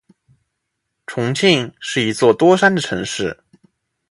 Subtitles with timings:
[1.05, 3.43] 重庆是一座多山的城市。